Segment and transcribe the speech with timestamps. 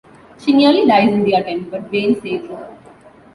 [0.39, 2.75] She nearly dies in the attempt, but Bane saves her.